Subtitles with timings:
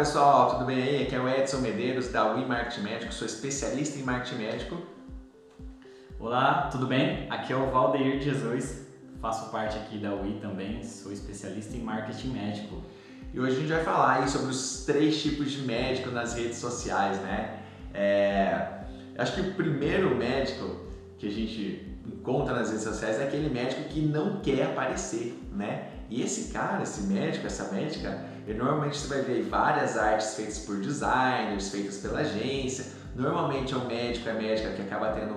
[0.00, 1.02] pessoal, tudo bem aí?
[1.02, 4.78] Aqui é o Edson Medeiros da We Marketing Médico, sou especialista em marketing médico.
[6.18, 7.26] Olá, tudo bem?
[7.28, 8.86] Aqui é o Valdeir Jesus,
[9.20, 12.82] faço parte aqui da We também, sou especialista em marketing médico.
[13.34, 16.56] E hoje a gente vai falar aí sobre os três tipos de médico nas redes
[16.56, 17.58] sociais, né?
[17.92, 18.68] É...
[19.18, 20.80] Acho que o primeiro médico
[21.18, 25.89] que a gente encontra nas redes sociais é aquele médico que não quer aparecer, né?
[26.10, 30.76] E esse cara, esse médico, essa médica, normalmente você vai ver várias artes feitas por
[30.80, 32.86] designers, feitas pela agência.
[33.14, 35.36] Normalmente é um médico, é médica que acaba tendo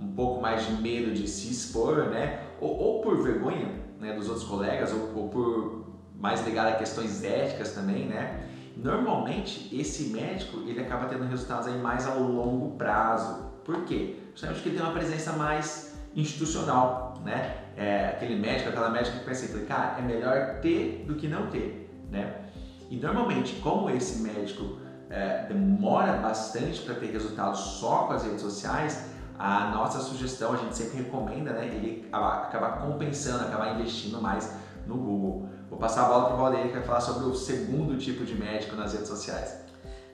[0.00, 2.40] um pouco mais de medo de se expor, né?
[2.60, 3.68] Ou, ou por vergonha
[4.00, 5.84] né, dos outros colegas, ou, ou por
[6.18, 8.44] mais ligado a questões éticas também, né?
[8.76, 13.46] Normalmente esse médico ele acaba tendo resultados aí mais ao longo prazo.
[13.64, 14.16] Por quê?
[14.32, 17.56] Justamente porque ele tem uma presença mais institucional, né?
[17.76, 21.46] É, aquele médico, aquela médica que pensa assim, cara, é melhor ter do que não
[21.48, 22.34] ter né?
[22.90, 24.78] E normalmente, como esse médico
[25.10, 30.56] é, demora bastante para ter resultados só com as redes sociais, a nossa sugestão, a
[30.56, 31.66] gente sempre recomenda, né?
[31.66, 34.52] Ele acabar compensando, acabar investindo mais
[34.86, 35.48] no Google.
[35.68, 38.34] Vou passar a bola para o Valdeir que vai falar sobre o segundo tipo de
[38.34, 39.60] médico nas redes sociais.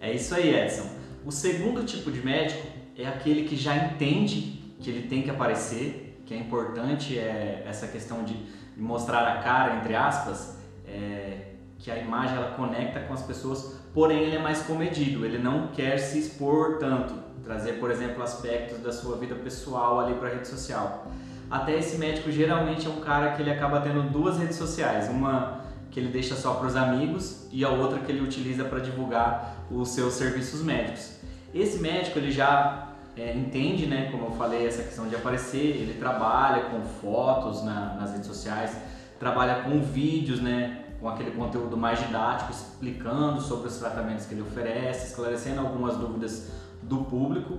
[0.01, 0.89] É isso aí, Edson.
[1.25, 2.67] O segundo tipo de médico
[2.99, 7.87] é aquele que já entende que ele tem que aparecer, que é importante é essa
[7.87, 8.37] questão de
[8.77, 14.23] mostrar a cara, entre aspas, é, que a imagem ela conecta com as pessoas, porém
[14.23, 18.93] ele é mais comedido, ele não quer se expor tanto, trazer, por exemplo, aspectos da
[18.93, 21.07] sua vida pessoal ali para a rede social.
[21.51, 25.63] Até esse médico geralmente é um cara que ele acaba tendo duas redes sociais, uma
[25.91, 29.65] que ele deixa só para os amigos e a outra que ele utiliza para divulgar
[29.71, 31.19] os seus serviços médicos.
[31.55, 35.95] Esse médico ele já é, entende, né, como eu falei, essa questão de aparecer, ele
[35.99, 38.77] trabalha com fotos na, nas redes sociais,
[39.19, 44.43] trabalha com vídeos, né, com aquele conteúdo mais didático, explicando sobre os tratamentos que ele
[44.43, 46.51] oferece, esclarecendo algumas dúvidas
[46.83, 47.59] do público.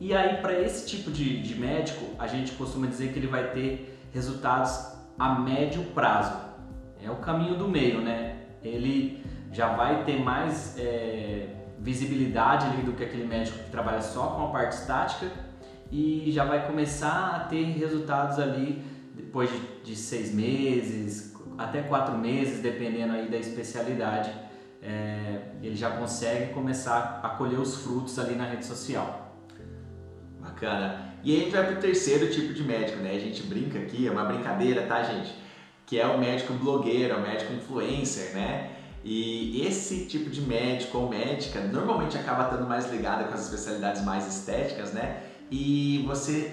[0.00, 3.50] E aí, para esse tipo de, de médico, a gente costuma dizer que ele vai
[3.50, 6.36] ter resultados a médio prazo.
[7.02, 8.38] É o caminho do meio, né?
[8.62, 11.48] Ele já vai ter mais é,
[11.82, 15.26] visibilidade ali do que aquele médico que trabalha só com a parte estática
[15.90, 18.82] e já vai começar a ter resultados ali
[19.14, 19.50] depois
[19.84, 24.32] de, seis meses, até quatro meses, dependendo aí da especialidade,
[24.82, 29.36] é, ele já consegue começar a colher os frutos ali na rede social.
[30.40, 31.12] Bacana.
[31.22, 33.10] E aí a gente vai para o terceiro tipo de médico, né?
[33.14, 35.34] A gente brinca aqui, é uma brincadeira, tá, gente?
[35.86, 38.70] Que é o médico blogueiro, o médico influencer, né?
[39.04, 44.02] E esse tipo de médico ou médica normalmente acaba estando mais ligada com as especialidades
[44.02, 45.16] mais estéticas, né?
[45.50, 46.48] E você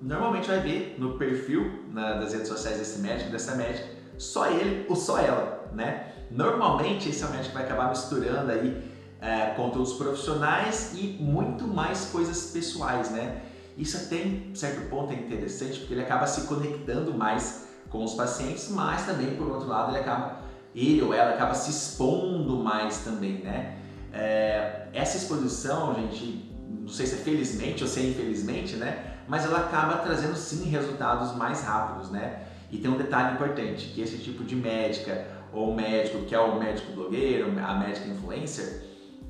[0.00, 3.88] normalmente vai ver no perfil na, das redes sociais desse médico, dessa médica,
[4.18, 5.96] só ele ou só ela, né?
[6.30, 8.76] Normalmente esse é o médico que vai acabar misturando aí
[9.18, 13.32] é, conteúdos profissionais e muito mais coisas pessoais, né?
[13.76, 17.56] Isso até em certo ponto é interessante porque ele acaba se conectando mais
[17.88, 20.30] com os pacientes, mas também por outro lado ele acaba
[20.74, 23.76] ele ou ela acaba se expondo mais também, né?
[24.12, 29.12] É, essa exposição, gente, não sei se é felizmente ou se é infelizmente, né?
[29.28, 32.44] Mas ela acaba trazendo sim resultados mais rápidos, né?
[32.70, 36.58] E tem um detalhe importante, que esse tipo de médica ou médico, que é o
[36.58, 38.82] médico blogueiro, a médica influencer,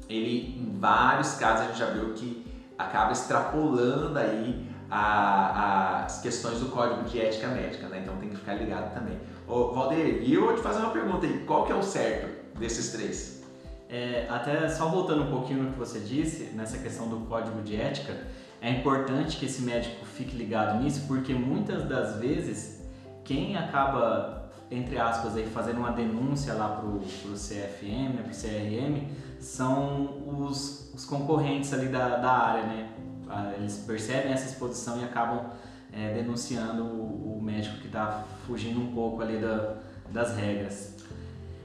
[0.08, 2.44] ele em vários casos a gente já viu que
[2.78, 4.66] acaba extrapolando aí
[4.96, 8.00] as questões do código de ética médica, né?
[8.02, 9.18] Então tem que ficar ligado também.
[9.48, 12.28] Ô, Valdir, e eu vou te fazer uma pergunta aí, qual que é o certo
[12.58, 13.42] desses três?
[13.88, 17.74] É, até só voltando um pouquinho no que você disse, nessa questão do código de
[17.74, 18.16] ética,
[18.62, 22.80] é importante que esse médico fique ligado nisso, porque muitas das vezes
[23.24, 29.08] quem acaba, entre aspas, aí, fazendo uma denúncia lá pro, pro CFM, pro CRM,
[29.40, 32.90] são os, os concorrentes ali da, da área, né?
[33.36, 35.46] Ah, eles percebem essa exposição e acabam
[35.92, 39.74] é, denunciando o, o médico que está fugindo um pouco ali da,
[40.10, 40.94] das regras.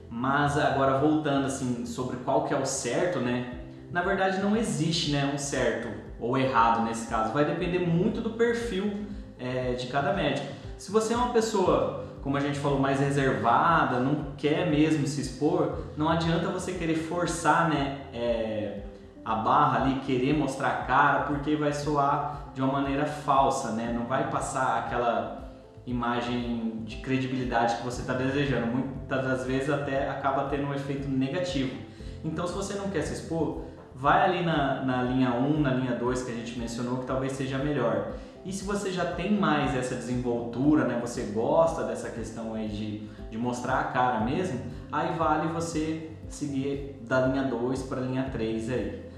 [0.09, 3.59] Mas agora voltando assim sobre qual que é o certo, né?
[3.91, 5.87] Na verdade não existe né, um certo
[6.19, 7.31] ou errado nesse caso.
[7.31, 9.05] Vai depender muito do perfil
[9.37, 10.47] é, de cada médico.
[10.75, 15.21] Se você é uma pessoa, como a gente falou, mais reservada, não quer mesmo se
[15.21, 18.81] expor, não adianta você querer forçar né, é,
[19.29, 23.93] a barra ali, querer mostrar a cara, porque vai soar de uma maneira falsa, né?
[23.95, 25.51] não vai passar aquela
[25.85, 28.65] imagem de credibilidade que você está desejando.
[28.65, 31.77] Muitas das vezes até acaba tendo um efeito negativo.
[32.25, 35.93] Então, se você não quer se expor, vai ali na, na linha 1, na linha
[35.93, 38.13] 2 que a gente mencionou, que talvez seja melhor.
[38.43, 43.07] E se você já tem mais essa desenvoltura, né, você gosta dessa questão aí de,
[43.29, 44.59] de mostrar a cara mesmo,
[44.91, 49.08] aí vale você seguir da linha 2 para a linha 3 aí.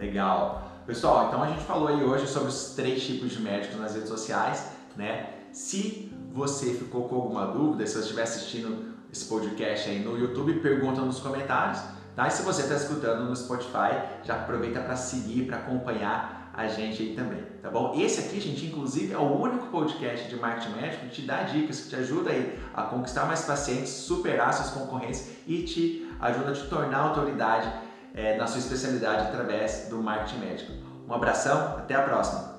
[0.00, 0.82] Legal.
[0.86, 4.08] Pessoal, então a gente falou aí hoje sobre os três tipos de médicos nas redes
[4.08, 5.28] sociais, né?
[5.52, 10.54] Se você ficou com alguma dúvida, se você estiver assistindo esse podcast aí no YouTube,
[10.60, 11.82] pergunta nos comentários,
[12.16, 12.26] tá?
[12.26, 17.02] E se você está escutando no Spotify, já aproveita para seguir, para acompanhar a gente
[17.02, 17.92] aí também, tá bom?
[17.94, 21.82] Esse aqui, gente, inclusive é o único podcast de marketing médico que te dá dicas,
[21.82, 26.54] que te ajuda aí a conquistar mais pacientes, superar seus concorrentes e te ajuda a
[26.54, 27.70] te tornar autoridade
[28.14, 30.72] é, na sua especialidade através do marketing médico.
[31.08, 32.50] Um abração, até a próxima!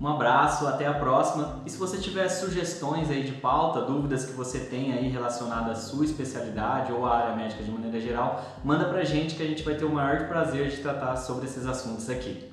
[0.00, 1.60] Um abraço, até a próxima.
[1.66, 5.80] E se você tiver sugestões aí de pauta, dúvidas que você tem aí relacionadas à
[5.82, 9.62] sua especialidade ou à área médica de maneira geral, manda pra gente que a gente
[9.62, 12.49] vai ter o maior prazer de tratar sobre esses assuntos aqui.